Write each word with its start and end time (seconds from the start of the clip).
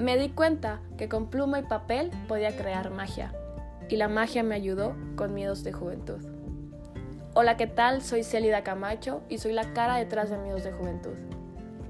Me 0.00 0.16
di 0.16 0.30
cuenta 0.30 0.80
que 0.96 1.10
con 1.10 1.28
pluma 1.28 1.58
y 1.58 1.62
papel 1.62 2.10
podía 2.26 2.56
crear 2.56 2.88
magia, 2.90 3.34
y 3.90 3.96
la 3.96 4.08
magia 4.08 4.42
me 4.42 4.54
ayudó 4.54 4.96
con 5.14 5.34
miedos 5.34 5.62
de 5.62 5.74
juventud. 5.74 6.24
Hola, 7.34 7.58
¿qué 7.58 7.66
tal? 7.66 8.00
Soy 8.00 8.24
Celida 8.24 8.64
Camacho 8.64 9.20
y 9.28 9.36
soy 9.36 9.52
la 9.52 9.74
cara 9.74 9.96
detrás 9.96 10.30
de 10.30 10.38
Miedos 10.38 10.64
de 10.64 10.72
Juventud, 10.72 11.16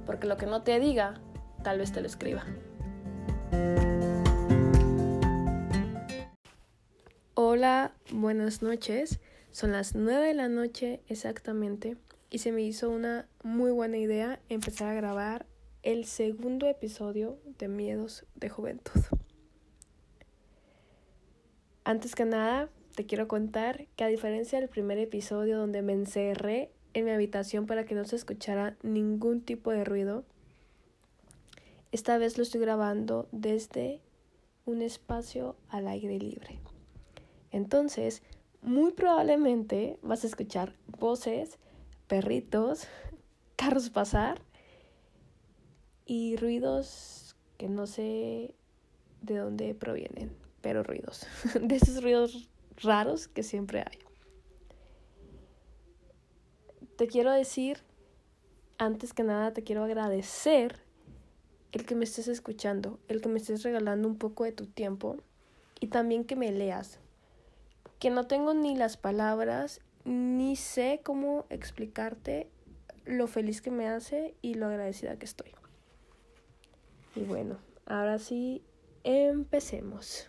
porque 0.06 0.26
lo 0.26 0.36
que 0.36 0.46
no 0.46 0.62
te 0.62 0.80
diga, 0.80 1.20
tal 1.62 1.78
vez 1.78 1.92
te 1.92 2.00
lo 2.00 2.08
escriba. 2.08 2.44
Hola, 7.34 7.92
buenas 8.10 8.60
noches. 8.60 9.20
Son 9.52 9.70
las 9.70 9.94
9 9.94 10.26
de 10.26 10.34
la 10.34 10.48
noche 10.48 11.00
exactamente 11.06 11.96
y 12.28 12.38
se 12.38 12.50
me 12.50 12.62
hizo 12.62 12.90
una 12.90 13.28
muy 13.44 13.70
buena 13.70 13.98
idea 13.98 14.40
empezar 14.48 14.88
a 14.88 14.94
grabar 14.94 15.46
el 15.82 16.04
segundo 16.04 16.66
episodio 16.66 17.38
de 17.58 17.68
Miedos 17.68 18.26
de 18.34 18.50
Juventud. 18.50 19.00
Antes 21.84 22.14
que 22.14 22.26
nada, 22.26 22.68
te 22.94 23.06
quiero 23.06 23.28
contar 23.28 23.86
que 23.96 24.04
a 24.04 24.08
diferencia 24.08 24.60
del 24.60 24.68
primer 24.68 24.98
episodio 24.98 25.58
donde 25.58 25.80
me 25.80 25.94
encerré 25.94 26.70
en 26.92 27.06
mi 27.06 27.12
habitación 27.12 27.66
para 27.66 27.86
que 27.86 27.94
no 27.94 28.04
se 28.04 28.16
escuchara 28.16 28.76
ningún 28.82 29.40
tipo 29.40 29.70
de 29.70 29.84
ruido, 29.84 30.24
esta 31.92 32.18
vez 32.18 32.36
lo 32.36 32.42
estoy 32.42 32.60
grabando 32.60 33.26
desde 33.32 34.02
un 34.66 34.82
espacio 34.82 35.56
al 35.70 35.88
aire 35.88 36.18
libre. 36.18 36.60
Entonces, 37.52 38.22
muy 38.60 38.92
probablemente 38.92 39.98
vas 40.02 40.24
a 40.24 40.26
escuchar 40.26 40.74
voces, 40.98 41.58
perritos, 42.06 42.86
carros 43.56 43.88
pasar 43.88 44.42
y 46.10 46.34
ruidos 46.34 47.36
que 47.56 47.68
no 47.68 47.86
sé 47.86 48.52
de 49.22 49.38
dónde 49.38 49.76
provienen, 49.76 50.32
pero 50.60 50.82
ruidos, 50.82 51.24
de 51.62 51.76
esos 51.76 52.02
ruidos 52.02 52.48
raros 52.78 53.28
que 53.28 53.44
siempre 53.44 53.84
hay. 53.88 53.96
Te 56.96 57.06
quiero 57.06 57.30
decir, 57.30 57.78
antes 58.76 59.14
que 59.14 59.22
nada, 59.22 59.52
te 59.52 59.62
quiero 59.62 59.84
agradecer 59.84 60.80
el 61.70 61.86
que 61.86 61.94
me 61.94 62.02
estés 62.02 62.26
escuchando, 62.26 62.98
el 63.06 63.20
que 63.20 63.28
me 63.28 63.38
estés 63.38 63.62
regalando 63.62 64.08
un 64.08 64.18
poco 64.18 64.42
de 64.42 64.50
tu 64.50 64.66
tiempo 64.66 65.16
y 65.78 65.86
también 65.86 66.24
que 66.24 66.34
me 66.34 66.50
leas, 66.50 66.98
que 68.00 68.10
no 68.10 68.26
tengo 68.26 68.52
ni 68.52 68.74
las 68.74 68.96
palabras 68.96 69.80
ni 70.04 70.56
sé 70.56 71.02
cómo 71.04 71.46
explicarte 71.50 72.50
lo 73.04 73.28
feliz 73.28 73.62
que 73.62 73.70
me 73.70 73.86
hace 73.86 74.34
y 74.42 74.54
lo 74.54 74.66
agradecida 74.66 75.16
que 75.16 75.26
estoy. 75.26 75.52
Y 77.14 77.20
bueno, 77.22 77.58
ahora 77.86 78.18
sí, 78.18 78.62
empecemos. 79.04 80.26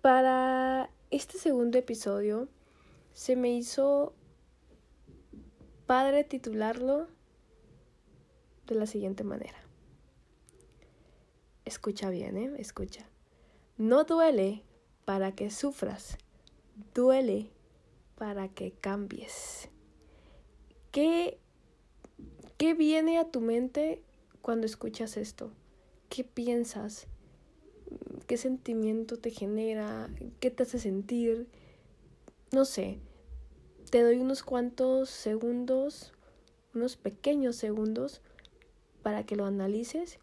Para 0.00 0.90
este 1.10 1.38
segundo 1.38 1.78
episodio 1.78 2.48
se 3.12 3.36
me 3.36 3.50
hizo 3.52 4.14
padre 5.86 6.24
titularlo 6.24 7.06
de 8.66 8.74
la 8.74 8.86
siguiente 8.86 9.24
manera. 9.24 9.58
Escucha 11.64 12.10
bien, 12.10 12.36
¿eh? 12.36 12.52
Escucha. 12.58 13.06
No 13.76 14.04
duele 14.04 14.62
para 15.04 15.32
que 15.32 15.50
sufras, 15.50 16.18
duele 16.94 17.50
para 18.16 18.48
que 18.48 18.72
cambies. 18.72 19.68
¿Qué, 20.90 21.40
¿Qué 22.56 22.74
viene 22.74 23.18
a 23.18 23.28
tu 23.28 23.40
mente 23.40 24.00
cuando 24.40 24.66
escuchas 24.66 25.16
esto? 25.16 25.50
¿Qué 26.08 26.22
piensas? 26.22 27.08
¿Qué 28.28 28.36
sentimiento 28.36 29.18
te 29.18 29.30
genera? 29.30 30.08
¿Qué 30.38 30.52
te 30.52 30.62
hace 30.62 30.78
sentir? 30.78 31.48
No 32.52 32.64
sé, 32.64 33.00
te 33.90 34.02
doy 34.02 34.20
unos 34.20 34.44
cuantos 34.44 35.10
segundos, 35.10 36.12
unos 36.74 36.96
pequeños 36.96 37.56
segundos 37.56 38.22
para 39.02 39.26
que 39.26 39.34
lo 39.34 39.46
analices 39.46 40.18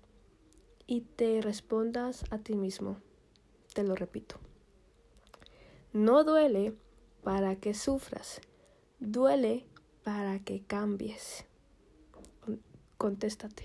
y 0.88 1.02
te 1.02 1.42
respondas 1.42 2.24
a 2.32 2.38
ti 2.38 2.56
mismo. 2.56 2.96
Te 3.74 3.84
lo 3.84 3.96
repito. 3.96 4.38
No 5.92 6.24
duele 6.24 6.74
para 7.24 7.58
que 7.58 7.74
sufras, 7.74 8.40
duele 9.00 9.66
para 10.04 10.40
que 10.40 10.62
cambies. 10.62 11.46
Contéstate. 13.02 13.64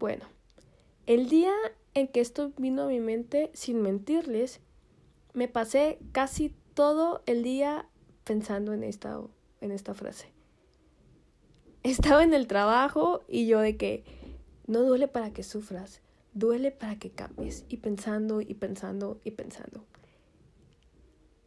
Bueno, 0.00 0.24
el 1.06 1.28
día 1.28 1.52
en 1.94 2.08
que 2.08 2.20
esto 2.20 2.50
vino 2.58 2.82
a 2.82 2.86
mi 2.88 2.98
mente, 2.98 3.52
sin 3.54 3.80
mentirles, 3.82 4.58
me 5.32 5.46
pasé 5.46 6.00
casi 6.10 6.52
todo 6.74 7.22
el 7.26 7.44
día 7.44 7.88
pensando 8.24 8.72
en 8.72 8.82
esta, 8.82 9.20
en 9.60 9.70
esta 9.70 9.94
frase. 9.94 10.32
Estaba 11.84 12.24
en 12.24 12.34
el 12.34 12.48
trabajo 12.48 13.22
y 13.28 13.46
yo 13.46 13.60
de 13.60 13.76
que 13.76 14.02
no 14.66 14.80
duele 14.82 15.06
para 15.06 15.32
que 15.32 15.44
sufras, 15.44 16.00
duele 16.34 16.72
para 16.72 16.96
que 16.98 17.12
cambies 17.12 17.64
y 17.68 17.76
pensando 17.76 18.40
y 18.40 18.54
pensando 18.54 19.20
y 19.22 19.30
pensando. 19.30 19.84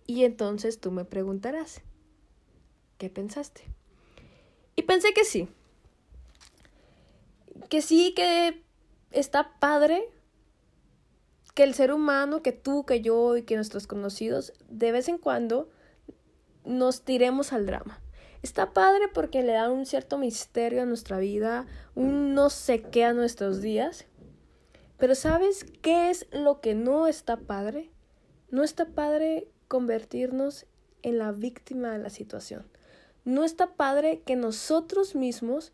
Y 0.07 0.23
entonces 0.23 0.79
tú 0.79 0.91
me 0.91 1.03
preguntarás, 1.03 1.81
¿qué 2.97 3.09
pensaste? 3.09 3.63
Y 4.75 4.83
pensé 4.83 5.13
que 5.13 5.23
sí, 5.25 5.47
que 7.69 7.81
sí, 7.81 8.13
que 8.16 8.63
está 9.11 9.57
padre 9.59 10.09
que 11.56 11.63
el 11.63 11.73
ser 11.73 11.94
humano, 11.94 12.44
que 12.44 12.51
tú, 12.51 12.85
que 12.85 13.01
yo 13.01 13.38
y 13.38 13.44
que 13.44 13.56
nuestros 13.56 13.88
conocidos, 13.88 14.53
de 14.67 14.91
vez 14.91 15.07
en 15.07 15.17
cuando 15.17 15.69
nos 16.66 17.03
tiremos 17.03 17.53
al 17.53 17.66
drama. 17.66 18.01
Está 18.44 18.73
padre 18.73 19.07
porque 19.13 19.41
le 19.41 19.53
da 19.53 19.72
un 19.72 19.85
cierto 19.85 20.17
misterio 20.17 20.83
a 20.83 20.85
nuestra 20.85 21.17
vida, 21.17 21.66
un 21.95 22.35
no 22.35 22.50
sé 22.50 22.81
qué 22.81 23.06
a 23.06 23.13
nuestros 23.13 23.62
días. 23.62 24.06
Pero 24.97 25.16
¿sabes 25.16 25.66
qué 25.81 26.09
es 26.09 26.27
lo 26.31 26.59
que 26.59 26.75
no 26.75 27.07
está 27.07 27.38
padre? 27.38 27.89
No 28.51 28.63
está 28.63 28.85
padre 28.85 29.47
convertirnos 29.67 30.66
en 31.03 31.17
la 31.17 31.31
víctima 31.31 31.91
de 31.91 32.00
la 32.00 32.09
situación. 32.09 32.66
No 33.25 33.44
está 33.44 33.75
padre 33.75 34.22
que 34.25 34.36
nosotros 34.36 35.16
mismos 35.16 35.74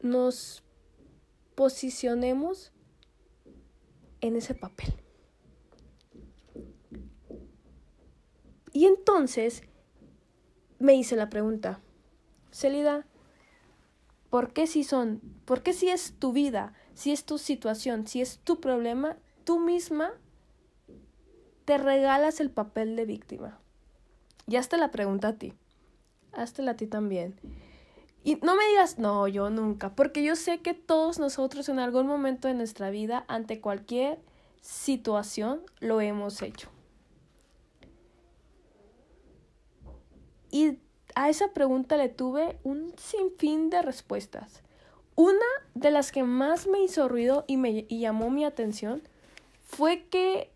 nos 0.00 0.64
posicionemos 1.54 2.72
en 4.20 4.36
ese 4.36 4.54
papel. 4.54 4.94
Y 8.72 8.86
entonces 8.86 9.62
me 10.78 10.94
hice 10.94 11.16
la 11.16 11.28
pregunta, 11.28 11.80
Celida, 12.52 13.06
¿por 14.30 14.52
qué 14.52 14.66
si 14.66 14.84
son, 14.84 15.20
por 15.44 15.62
qué 15.62 15.72
si 15.72 15.88
es 15.88 16.14
tu 16.18 16.32
vida, 16.32 16.72
si 16.94 17.12
es 17.12 17.24
tu 17.24 17.38
situación, 17.38 18.06
si 18.06 18.20
es 18.20 18.38
tu 18.38 18.60
problema, 18.60 19.18
tú 19.44 19.58
misma 19.58 20.12
te 21.64 21.78
regalas 21.78 22.40
el 22.40 22.50
papel 22.50 22.96
de 22.96 23.04
víctima? 23.04 23.60
Y 24.46 24.56
hazte 24.56 24.76
la 24.76 24.90
pregunta 24.90 25.28
a 25.28 25.36
ti, 25.36 25.54
hazte 26.32 26.68
a 26.68 26.76
ti 26.76 26.86
también. 26.86 27.38
Y 28.22 28.36
no 28.42 28.54
me 28.54 28.66
digas, 28.68 28.98
no, 28.98 29.26
yo 29.28 29.48
nunca, 29.48 29.94
porque 29.94 30.22
yo 30.22 30.36
sé 30.36 30.60
que 30.60 30.74
todos 30.74 31.18
nosotros 31.18 31.68
en 31.68 31.78
algún 31.78 32.06
momento 32.06 32.48
de 32.48 32.54
nuestra 32.54 32.90
vida, 32.90 33.24
ante 33.28 33.60
cualquier 33.60 34.20
situación, 34.60 35.62
lo 35.80 36.00
hemos 36.00 36.42
hecho. 36.42 36.68
Y 40.50 40.78
a 41.14 41.30
esa 41.30 41.52
pregunta 41.52 41.96
le 41.96 42.08
tuve 42.08 42.58
un 42.62 42.92
sinfín 42.98 43.70
de 43.70 43.82
respuestas. 43.82 44.62
Una 45.14 45.38
de 45.74 45.90
las 45.90 46.12
que 46.12 46.22
más 46.22 46.66
me 46.66 46.82
hizo 46.82 47.08
ruido 47.08 47.44
y 47.46 47.56
me 47.56 47.84
llamó 47.84 48.30
mi 48.30 48.44
atención 48.44 49.02
fue 49.62 50.04
que 50.04 50.50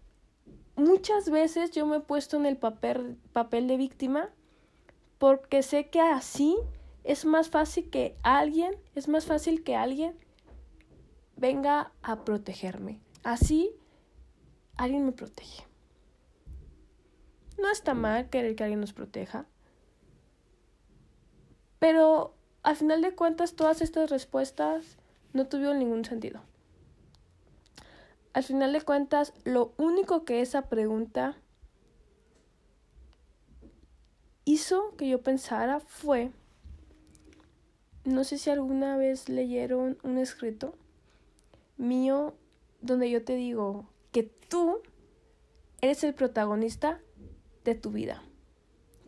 muchas 0.77 1.31
veces 1.31 1.71
yo 1.71 1.87
me 1.87 1.99
he 1.99 2.01
puesto 2.01 2.37
en 2.37 2.47
el 2.47 2.57
papel, 2.57 3.17
papel 3.33 3.69
de 3.69 3.77
víctima 3.77 4.31
porque 5.25 5.63
sé 5.63 5.89
que 5.89 6.03
así 6.03 6.55
es 7.03 7.25
más 7.25 7.49
fácil 7.49 7.89
que 7.89 8.15
alguien, 8.23 8.77
es 8.95 9.09
más 9.09 9.25
fácil 9.25 9.65
que 9.65 9.75
alguien 9.75 10.15
venga 11.35 11.93
a 12.03 12.27
protegerme. 12.27 13.01
Así 13.23 13.75
alguien 14.77 15.07
me 15.07 15.13
protege. 15.13 15.67
No 17.59 17.71
está 17.71 17.95
mal 17.95 18.29
querer 18.29 18.55
que 18.55 18.65
alguien 18.65 18.81
nos 18.81 18.93
proteja. 18.93 19.47
Pero 21.79 22.35
al 22.63 22.77
final 22.77 23.01
de 23.01 23.15
cuentas 23.15 23.55
todas 23.57 23.81
estas 23.81 24.11
respuestas 24.11 24.99
no 25.33 25.47
tuvieron 25.47 25.79
ningún 25.79 26.05
sentido. 26.05 26.43
Al 28.35 28.43
final 28.43 28.75
de 28.75 28.83
cuentas, 28.83 29.33
lo 29.45 29.73
único 29.79 30.27
que 30.27 30.43
esa 30.43 30.69
pregunta 30.69 31.39
hizo 34.45 34.95
que 34.97 35.09
yo 35.09 35.23
pensara 35.23 35.81
fue 35.81 36.31
no 38.05 38.23
sé 38.25 38.37
si 38.37 38.51
alguna 38.51 38.97
vez 38.97 39.29
leyeron 39.29 39.97
un 40.03 40.19
escrito 40.19 40.75
mío 41.79 42.35
donde 42.83 43.11
yo 43.11 43.25
te 43.25 43.35
digo 43.35 43.87
que 44.13 44.25
tú 44.25 44.81
eres 45.81 46.05
el 46.05 46.15
protagonista 46.15 47.01
de 47.65 47.75
tu 47.75 47.91
vida. 47.91 48.23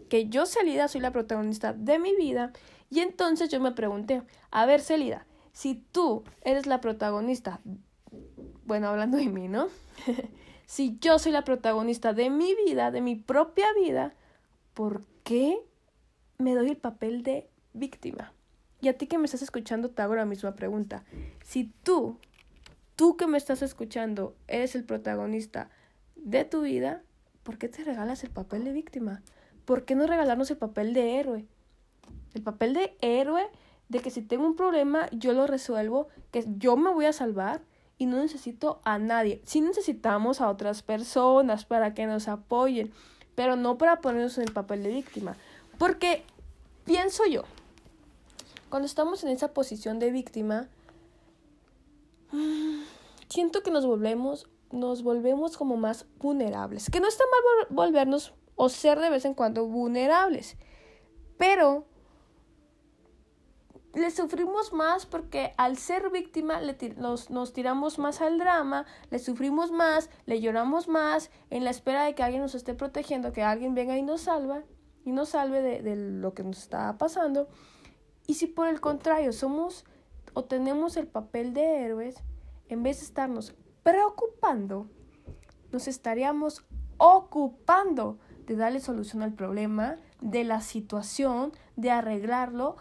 Que 0.08 0.28
yo, 0.28 0.46
Celida, 0.46 0.88
soy 0.88 1.02
la 1.02 1.12
protagonista 1.12 1.74
de 1.74 1.98
mi 1.98 2.16
vida. 2.16 2.52
Y 2.90 3.00
entonces 3.00 3.50
yo 3.50 3.60
me 3.60 3.72
pregunté, 3.72 4.22
a 4.50 4.64
ver, 4.64 4.80
Celida, 4.80 5.26
si 5.52 5.74
tú 5.74 6.24
eres 6.42 6.66
la 6.66 6.80
protagonista, 6.80 7.60
bueno, 8.64 8.88
hablando 8.88 9.18
de 9.18 9.28
mí, 9.28 9.48
¿no? 9.48 9.68
si 10.66 10.98
yo 11.00 11.18
soy 11.18 11.32
la 11.32 11.44
protagonista 11.44 12.14
de 12.14 12.30
mi 12.30 12.54
vida, 12.54 12.90
de 12.90 13.02
mi 13.02 13.14
propia 13.14 13.66
vida, 13.74 14.14
¿por 14.76 15.04
qué 15.24 15.58
me 16.36 16.54
doy 16.54 16.68
el 16.68 16.76
papel 16.76 17.22
de 17.22 17.48
víctima? 17.72 18.34
Y 18.82 18.88
a 18.88 18.98
ti 18.98 19.06
que 19.06 19.16
me 19.16 19.24
estás 19.24 19.40
escuchando 19.40 19.88
te 19.88 20.02
hago 20.02 20.14
la 20.14 20.26
misma 20.26 20.54
pregunta. 20.54 21.02
Si 21.42 21.72
tú, 21.82 22.18
tú 22.94 23.16
que 23.16 23.26
me 23.26 23.38
estás 23.38 23.62
escuchando, 23.62 24.36
eres 24.48 24.74
el 24.74 24.84
protagonista 24.84 25.70
de 26.14 26.44
tu 26.44 26.60
vida, 26.60 27.02
¿por 27.42 27.56
qué 27.56 27.70
te 27.70 27.84
regalas 27.84 28.22
el 28.22 28.28
papel 28.28 28.64
de 28.64 28.72
víctima? 28.72 29.22
¿Por 29.64 29.86
qué 29.86 29.94
no 29.94 30.06
regalarnos 30.06 30.50
el 30.50 30.58
papel 30.58 30.92
de 30.92 31.18
héroe? 31.18 31.46
El 32.34 32.42
papel 32.42 32.74
de 32.74 32.98
héroe 33.00 33.48
de 33.88 34.00
que 34.00 34.10
si 34.10 34.20
tengo 34.20 34.44
un 34.44 34.56
problema 34.56 35.08
yo 35.10 35.32
lo 35.32 35.46
resuelvo, 35.46 36.08
que 36.32 36.44
yo 36.58 36.76
me 36.76 36.92
voy 36.92 37.06
a 37.06 37.14
salvar 37.14 37.62
y 37.96 38.04
no 38.04 38.18
necesito 38.18 38.82
a 38.84 38.98
nadie. 38.98 39.40
Sí 39.46 39.62
necesitamos 39.62 40.42
a 40.42 40.50
otras 40.50 40.82
personas 40.82 41.64
para 41.64 41.94
que 41.94 42.06
nos 42.06 42.28
apoyen, 42.28 42.92
pero 43.36 43.54
no 43.54 43.78
para 43.78 44.00
ponernos 44.00 44.36
en 44.38 44.44
el 44.44 44.52
papel 44.52 44.82
de 44.82 44.88
víctima. 44.88 45.36
Porque 45.78 46.24
pienso 46.84 47.24
yo, 47.26 47.44
cuando 48.68 48.86
estamos 48.86 49.22
en 49.22 49.30
esa 49.30 49.52
posición 49.54 50.00
de 50.00 50.10
víctima, 50.10 50.68
siento 53.28 53.62
que 53.62 53.70
nos 53.70 53.86
volvemos 53.86 54.48
nos 54.72 55.04
volvemos 55.04 55.56
como 55.56 55.76
más 55.76 56.06
vulnerables. 56.18 56.90
Que 56.90 56.98
no 56.98 57.06
está 57.06 57.24
mal 57.24 57.66
volvernos 57.70 58.34
o 58.56 58.68
ser 58.68 58.98
de 58.98 59.10
vez 59.10 59.24
en 59.24 59.34
cuando 59.34 59.66
vulnerables, 59.66 60.56
pero 61.36 61.84
le 63.96 64.10
sufrimos 64.10 64.74
más 64.74 65.06
porque 65.06 65.54
al 65.56 65.78
ser 65.78 66.10
víctima 66.10 66.60
le 66.60 66.76
nos, 66.98 67.30
nos, 67.30 67.54
tiramos 67.54 67.98
más 67.98 68.20
al 68.20 68.38
drama, 68.38 68.84
le 69.10 69.18
sufrimos 69.18 69.72
más, 69.72 70.10
le 70.26 70.40
lloramos 70.42 70.86
más 70.86 71.30
en 71.48 71.64
la 71.64 71.70
espera 71.70 72.04
de 72.04 72.14
que 72.14 72.22
alguien 72.22 72.42
nos 72.42 72.54
esté 72.54 72.74
protegiendo, 72.74 73.32
que 73.32 73.42
alguien 73.42 73.74
venga 73.74 73.96
y 73.96 74.02
nos 74.02 74.22
salva 74.22 74.64
y 75.06 75.12
nos 75.12 75.30
salve 75.30 75.62
de, 75.62 75.80
de 75.80 75.96
lo 75.96 76.34
que 76.34 76.44
nos 76.44 76.58
está 76.58 76.98
pasando. 76.98 77.48
Y 78.26 78.34
si 78.34 78.46
por 78.46 78.68
el 78.68 78.82
contrario 78.82 79.32
somos 79.32 79.86
o 80.34 80.44
tenemos 80.44 80.98
el 80.98 81.06
papel 81.06 81.54
de 81.54 81.84
héroes, 81.84 82.16
en 82.68 82.82
vez 82.82 82.98
de 82.98 83.06
estarnos 83.06 83.54
preocupando, 83.82 84.90
nos 85.72 85.88
estaríamos 85.88 86.66
ocupando 86.98 88.18
de 88.46 88.56
darle 88.56 88.80
solución 88.80 89.22
al 89.22 89.32
problema, 89.32 89.96
de 90.20 90.44
la 90.44 90.60
situación, 90.60 91.52
de 91.76 91.90
arreglarlo, 91.90 92.76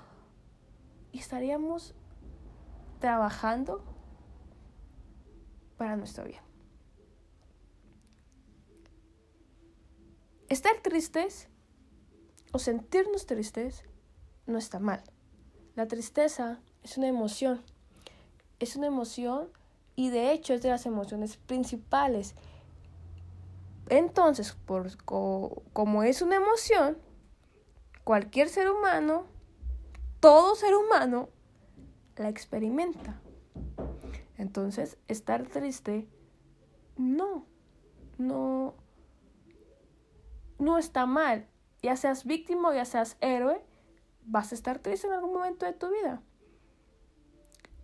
estaríamos 1.19 1.93
trabajando 2.99 3.83
para 5.77 5.95
nuestro 5.95 6.25
bien. 6.25 6.41
Estar 10.49 10.75
tristes 10.81 11.49
o 12.51 12.59
sentirnos 12.59 13.25
tristes 13.25 13.83
no 14.45 14.57
está 14.57 14.79
mal. 14.79 15.03
La 15.75 15.87
tristeza 15.87 16.61
es 16.83 16.97
una 16.97 17.07
emoción. 17.07 17.61
Es 18.59 18.75
una 18.75 18.87
emoción 18.87 19.49
y 19.95 20.09
de 20.09 20.31
hecho 20.31 20.53
es 20.53 20.61
de 20.61 20.69
las 20.69 20.85
emociones 20.85 21.37
principales. 21.37 22.35
Entonces, 23.89 24.53
por, 24.65 24.95
como 25.03 26.03
es 26.03 26.21
una 26.21 26.35
emoción, 26.35 26.97
cualquier 28.03 28.49
ser 28.49 28.69
humano, 28.69 29.25
todo 30.25 30.55
ser 30.55 30.73
humano, 30.73 31.29
la 32.15 32.29
experimenta. 32.29 33.21
Entonces, 34.39 34.97
estar 35.07 35.43
triste, 35.43 36.09
no, 36.97 37.45
no, 38.17 38.73
no 40.57 40.79
está 40.79 41.05
mal. 41.05 41.45
Ya 41.83 41.95
seas 41.95 42.25
víctima 42.25 42.69
o 42.69 42.73
ya 42.73 42.85
seas 42.85 43.17
héroe, 43.21 43.63
vas 44.25 44.51
a 44.51 44.55
estar 44.55 44.79
triste 44.79 45.05
en 45.05 45.13
algún 45.13 45.31
momento 45.31 45.67
de 45.67 45.73
tu 45.73 45.91
vida. 45.91 46.23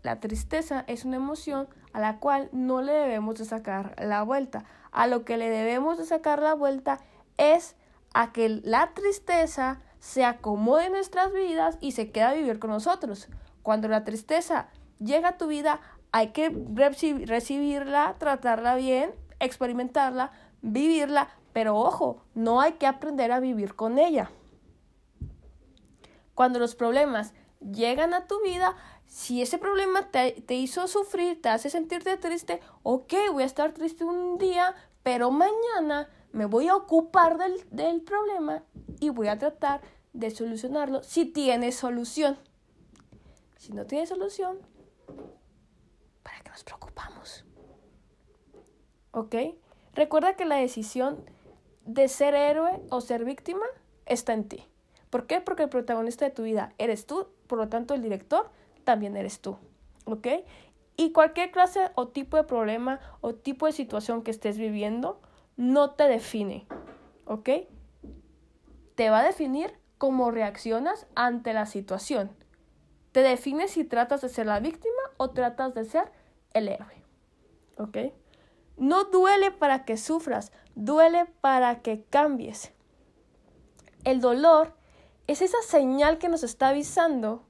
La 0.02 0.20
tristeza 0.20 0.84
es 0.88 1.06
una 1.06 1.18
emoción 1.18 1.70
a 1.94 2.00
la 2.00 2.18
cual 2.18 2.50
no 2.54 2.82
le 2.82 2.94
debemos 2.94 3.38
de 3.38 3.46
sacar 3.46 3.94
la 4.00 4.24
vuelta. 4.24 4.66
A 4.92 5.06
lo 5.06 5.26
que 5.26 5.38
le 5.38 5.52
debemos 5.52 6.00
de 6.00 6.06
sacar 6.06 6.42
la 6.42 6.56
vuelta 6.56 7.02
es 7.38 7.76
a 8.16 8.32
que 8.32 8.50
la 8.50 8.96
tristeza 8.96 9.80
se 10.02 10.26
acomode 10.26 10.88
en 10.88 10.94
nuestras 10.94 11.32
vidas 11.32 11.78
y 11.80 11.92
se 11.92 12.12
quede 12.12 12.24
a 12.24 12.34
vivir 12.34 12.58
con 12.58 12.72
nosotros. 12.72 13.28
Cuando 13.62 13.88
la 13.88 14.04
tristeza 14.04 14.68
llega 15.00 15.30
a 15.30 15.38
tu 15.38 15.46
vida, 15.46 15.80
hay 16.12 16.30
que 16.30 16.50
recibirla, 17.26 18.16
tratarla 18.18 18.76
bien, 18.76 19.14
experimentarla, 19.40 20.32
vivirla, 20.64 21.30
pero 21.54 21.78
ojo, 21.78 22.24
no 22.34 22.62
hay 22.62 22.74
que 22.74 22.88
aprender 22.88 23.32
a 23.32 23.40
vivir 23.40 23.76
con 23.76 24.00
ella. 24.00 24.32
Cuando 26.34 26.58
los 26.58 26.74
problemas 26.74 27.36
llegan 27.60 28.16
a 28.16 28.26
tu 28.26 28.42
vida, 28.42 28.76
si 29.06 29.44
ese 29.44 29.60
problema 29.60 30.10
te, 30.10 30.56
hizo 30.56 30.88
sufrir, 30.88 31.40
te 31.44 31.50
hace 31.50 31.70
sentirte 31.70 32.18
triste, 32.18 32.60
ok, 32.82 33.14
voy 33.32 33.44
a 33.44 33.46
estar 33.46 33.72
triste 33.72 34.04
un 34.04 34.40
día, 34.40 34.74
pero 35.04 35.30
mañana 35.30 36.10
me 36.32 36.46
voy 36.46 36.68
a 36.68 36.76
ocupar 36.76 37.38
del, 37.38 37.66
del 37.72 38.02
problema 38.02 38.64
y 39.00 39.10
voy 39.10 39.28
a 39.28 39.38
tratar 39.38 39.82
de 40.14 40.32
solucionarlo 40.32 41.04
si 41.04 41.26
tiene 41.26 41.72
solución. 41.72 42.38
Si 43.58 43.74
no 43.74 43.86
tiene 43.86 44.08
solución, 44.08 44.58
¿para 46.24 46.42
qué 46.42 46.50
nos 46.50 46.64
preocupamos? 46.64 47.46
¿Ok? 49.12 49.36
Recuerda 49.94 50.36
que 50.36 50.46
la 50.46 50.56
decisión 50.56 51.24
de 51.86 52.08
ser 52.08 52.34
héroe 52.34 52.82
o 52.90 53.02
ser 53.02 53.26
víctima 53.26 53.66
está 54.06 54.34
en 54.34 54.48
ti. 54.48 54.66
¿Por 55.10 55.28
qué? 55.28 55.42
Porque 55.42 55.64
el 55.64 55.70
protagonista 55.70 56.26
de 56.26 56.32
tu 56.32 56.44
vida 56.44 56.74
eres 56.78 57.06
tú, 57.06 57.28
por 57.48 57.58
lo 57.60 57.68
tanto 57.68 57.94
el 57.94 58.02
director 58.02 58.50
también 58.84 59.18
eres 59.18 59.42
tú. 59.42 59.58
¿Ok? 60.06 60.28
Y 60.98 61.12
cualquier 61.12 61.52
clase 61.52 61.92
o 61.96 62.08
tipo 62.08 62.38
de 62.38 62.44
problema 62.44 63.00
o 63.22 63.34
tipo 63.34 63.66
de 63.66 63.74
situación 63.74 64.24
que 64.24 64.32
estés 64.32 64.58
viviendo 64.58 65.20
no 65.58 65.92
te 65.92 66.08
define. 66.08 66.68
¿Ok? 67.26 67.50
Te 68.96 69.10
va 69.10 69.20
a 69.20 69.24
definir 69.24 69.74
cómo 69.98 70.32
reaccionas 70.32 71.08
ante 71.16 71.54
la 71.54 71.66
situación. 71.66 72.32
Te 73.12 73.22
define 73.22 73.68
si 73.68 73.84
tratas 73.84 74.22
de 74.22 74.30
ser 74.30 74.46
la 74.46 74.60
víctima 74.60 75.02
o 75.18 75.32
tratas 75.32 75.74
de 75.74 75.86
ser 75.86 76.12
el 76.54 76.68
héroe. 76.68 77.04
¿Ok? 77.78 77.98
No 78.78 79.06
duele 79.06 79.52
para 79.52 79.86
que 79.86 79.98
sufras, 79.98 80.52
duele 80.76 81.26
para 81.42 81.82
que 81.82 82.04
cambies. 82.06 82.72
El 84.04 84.22
dolor 84.22 84.76
es 85.28 85.42
esa 85.42 85.62
señal 85.62 86.18
que 86.18 86.30
nos 86.30 86.44
está 86.44 86.70
avisando 86.70 87.46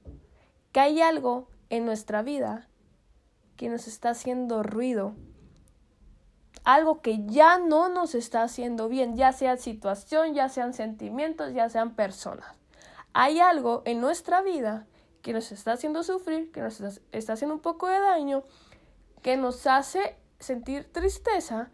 que 0.72 0.80
hay 0.80 1.00
algo 1.00 1.48
en 1.70 1.86
nuestra 1.86 2.22
vida 2.22 2.68
que 3.56 3.68
nos 3.68 3.86
está 3.86 4.10
haciendo 4.10 4.62
ruido. 4.62 5.14
Algo 6.64 7.00
que 7.00 7.24
ya 7.26 7.58
no 7.58 7.88
nos 7.88 8.14
está 8.14 8.42
haciendo 8.42 8.88
bien, 8.88 9.16
ya 9.16 9.32
sea 9.32 9.56
situación, 9.56 10.34
ya 10.34 10.48
sean 10.48 10.74
sentimientos, 10.74 11.52
ya 11.54 11.68
sean 11.68 11.94
personas. 11.94 12.46
Hay 13.12 13.40
algo 13.40 13.82
en 13.84 14.00
nuestra 14.00 14.42
vida 14.42 14.86
que 15.22 15.32
nos 15.32 15.52
está 15.52 15.72
haciendo 15.72 16.02
sufrir, 16.02 16.52
que 16.52 16.60
nos 16.60 16.80
está 17.12 17.32
haciendo 17.32 17.54
un 17.54 17.60
poco 17.60 17.88
de 17.88 17.98
daño, 17.98 18.44
que 19.22 19.36
nos 19.36 19.66
hace 19.66 20.16
sentir 20.38 20.90
tristeza. 20.92 21.70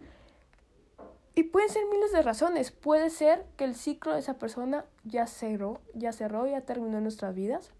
Y 1.34 1.44
pueden 1.44 1.68
ser 1.68 1.84
miles 1.86 2.12
de 2.12 2.22
razones. 2.22 2.72
Puede 2.72 3.10
ser 3.10 3.46
que 3.56 3.64
el 3.64 3.74
ciclo 3.74 4.12
de 4.12 4.20
esa 4.20 4.34
persona 4.34 4.84
ya 5.04 5.26
cerró, 5.26 5.80
ya 5.94 6.12
cerró, 6.12 6.46
ya 6.46 6.62
terminó 6.62 6.98
en 6.98 7.04
nuestras 7.04 7.34
vidas 7.34 7.72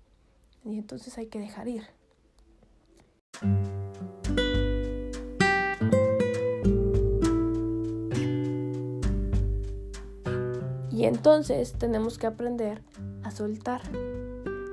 y 0.64 0.78
entonces 0.78 1.16
hay 1.18 1.26
que 1.26 1.40
dejar 1.40 1.68
ir. 1.68 1.86
Entonces 11.18 11.72
tenemos 11.72 12.16
que 12.16 12.28
aprender 12.28 12.80
a 13.25 13.32
soltar. 13.32 13.80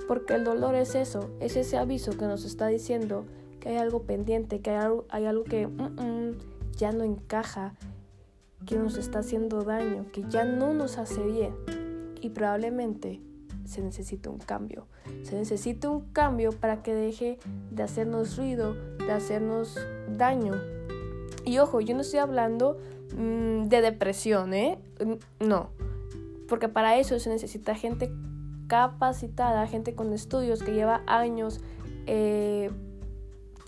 Porque 0.07 0.35
el 0.35 0.43
dolor 0.43 0.75
es 0.75 0.93
eso, 0.93 1.31
es 1.39 1.55
ese 1.55 1.77
aviso 1.77 2.15
que 2.15 2.25
nos 2.25 2.45
está 2.45 2.67
diciendo 2.67 3.25
que 3.59 3.69
hay 3.69 3.77
algo 3.77 4.03
pendiente, 4.03 4.59
que 4.59 4.69
hay 4.69 5.25
algo, 5.25 5.43
que 5.43 5.67
ya 6.77 6.91
no 6.91 7.03
encaja, 7.03 7.73
que 8.67 8.77
nos 8.77 8.95
está 8.97 9.19
haciendo 9.19 9.63
daño, 9.63 10.05
que 10.13 10.23
ya 10.29 10.45
no 10.45 10.75
nos 10.75 10.99
hace 10.99 11.25
bien. 11.25 11.55
Y 12.21 12.29
probablemente 12.29 13.21
se 13.63 13.81
necesita 13.81 14.29
un 14.29 14.37
cambio. 14.37 14.85
Se 15.23 15.35
necesita 15.35 15.89
un 15.89 16.01
cambio 16.11 16.51
para 16.51 16.83
que 16.83 16.93
deje 16.93 17.39
de 17.71 17.81
hacernos 17.81 18.37
ruido, 18.37 18.75
de 18.99 19.11
hacernos 19.11 19.79
daño. 20.15 20.53
Y 21.43 21.57
ojo, 21.57 21.81
yo 21.81 21.95
no 21.95 22.01
estoy 22.01 22.19
hablando 22.19 22.77
mm, 23.17 23.63
de 23.63 23.81
depresión, 23.81 24.53
¿eh? 24.53 24.77
No, 25.39 25.71
porque 26.47 26.69
para 26.69 26.97
eso 26.97 27.19
se 27.19 27.29
necesita 27.29 27.75
gente 27.75 28.11
capacitada, 28.67 29.67
gente 29.67 29.93
con 29.93 30.13
estudios 30.13 30.63
que 30.63 30.73
lleva 30.73 31.01
años 31.07 31.61
eh, 32.07 32.71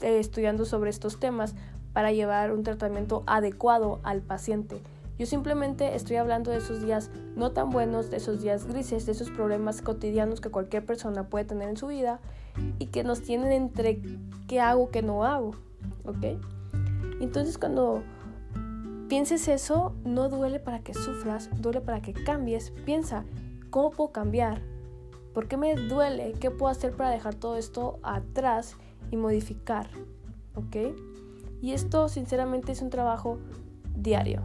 estudiando 0.01 0.65
sobre 0.65 0.89
estos 0.89 1.19
temas 1.19 1.55
para 1.93 2.11
llevar 2.11 2.51
un 2.51 2.63
tratamiento 2.63 3.23
adecuado 3.25 3.99
al 4.03 4.21
paciente. 4.21 4.81
Yo 5.17 5.25
simplemente 5.25 5.95
estoy 5.95 6.17
hablando 6.17 6.51
de 6.51 6.57
esos 6.57 6.83
días 6.83 7.09
no 7.35 7.51
tan 7.51 7.71
buenos, 7.71 8.11
de 8.11 8.17
esos 8.17 8.41
días 8.43 8.67
grises, 8.67 9.07
de 9.07 9.13
esos 9.13 9.31
problemas 9.31 9.81
cotidianos 9.81 10.41
que 10.41 10.51
cualquier 10.51 10.85
persona 10.85 11.27
puede 11.27 11.45
tener 11.45 11.69
en 11.69 11.77
su 11.77 11.87
vida 11.87 12.19
y 12.77 12.87
que 12.87 13.03
nos 13.03 13.23
tienen 13.23 13.51
entre 13.51 13.99
qué 14.47 14.59
hago, 14.59 14.91
qué 14.91 15.01
no 15.01 15.23
hago. 15.23 15.55
¿Ok? 16.05 16.39
Entonces 17.19 17.57
cuando 17.57 18.03
pienses 19.07 19.47
eso, 19.47 19.95
no 20.03 20.29
duele 20.29 20.59
para 20.59 20.79
que 20.79 20.93
sufras, 20.93 21.49
duele 21.61 21.81
para 21.81 22.01
que 22.01 22.13
cambies. 22.13 22.71
Piensa, 22.85 23.25
¿cómo 23.69 23.91
puedo 23.91 24.11
cambiar? 24.11 24.61
¿Por 25.33 25.47
qué 25.47 25.57
me 25.57 25.75
duele? 25.75 26.33
¿Qué 26.39 26.51
puedo 26.51 26.71
hacer 26.71 26.93
para 26.93 27.09
dejar 27.09 27.35
todo 27.35 27.57
esto 27.57 27.99
atrás 28.03 28.75
y 29.11 29.17
modificar? 29.17 29.87
¿Ok? 30.55 30.77
Y 31.61 31.71
esto 31.71 32.09
sinceramente 32.09 32.71
es 32.71 32.81
un 32.81 32.89
trabajo 32.89 33.39
diario. 33.95 34.41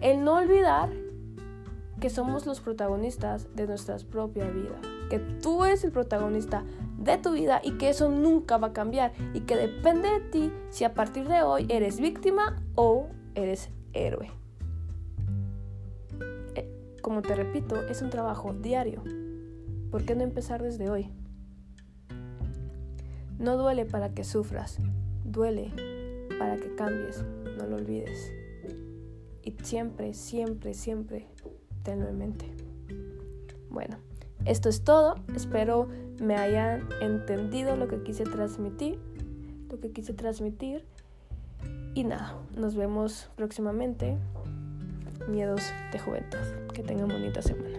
El 0.00 0.24
no 0.24 0.34
olvidar 0.34 0.90
que 2.00 2.10
somos 2.10 2.46
los 2.46 2.60
protagonistas 2.60 3.54
de 3.54 3.66
nuestra 3.68 3.96
propia 3.98 4.50
vida, 4.50 4.80
que 5.08 5.20
tú 5.20 5.64
eres 5.64 5.84
el 5.84 5.92
protagonista 5.92 6.64
de 6.98 7.16
tu 7.18 7.32
vida 7.32 7.60
y 7.62 7.78
que 7.78 7.88
eso 7.88 8.08
nunca 8.08 8.58
va 8.58 8.68
a 8.68 8.72
cambiar 8.72 9.12
y 9.34 9.40
que 9.40 9.56
depende 9.56 10.08
de 10.10 10.20
ti 10.20 10.52
si 10.70 10.82
a 10.82 10.94
partir 10.94 11.28
de 11.28 11.42
hoy 11.42 11.66
eres 11.68 12.00
víctima 12.00 12.60
o 12.74 13.06
eres 13.34 13.70
héroe. 13.92 14.30
Eh, 16.54 16.68
como 17.02 17.22
te 17.22 17.34
repito, 17.34 17.82
es 17.82 18.02
un 18.02 18.10
trabajo 18.10 18.52
diario. 18.52 19.02
¿Por 19.90 20.04
qué 20.04 20.14
no 20.14 20.22
empezar 20.22 20.62
desde 20.62 20.90
hoy? 20.90 21.08
No 23.38 23.56
duele 23.56 23.84
para 23.84 24.14
que 24.14 24.24
sufras, 24.24 24.78
duele 25.24 25.72
para 26.38 26.56
que 26.56 26.74
cambies, 26.74 27.24
no 27.58 27.66
lo 27.66 27.76
olvides. 27.76 28.32
Y 29.42 29.56
siempre, 29.62 30.14
siempre, 30.14 30.74
siempre 30.74 31.26
tenlo 31.82 32.08
en 32.08 32.18
mente. 32.18 32.46
Bueno, 33.68 33.96
esto 34.44 34.68
es 34.68 34.84
todo. 34.84 35.16
Espero 35.34 35.88
me 36.20 36.36
hayan 36.36 36.88
entendido 37.00 37.76
lo 37.76 37.88
que 37.88 38.02
quise 38.02 38.24
transmitir. 38.24 38.98
Lo 39.70 39.80
que 39.80 39.90
quise 39.90 40.14
transmitir. 40.14 40.84
Y 41.94 42.04
nada, 42.04 42.34
nos 42.56 42.74
vemos 42.74 43.28
próximamente. 43.36 44.16
Miedos 45.28 45.62
de 45.92 45.98
juventud. 45.98 46.38
Que 46.72 46.82
tengan 46.82 47.08
bonita 47.08 47.42
semana. 47.42 47.78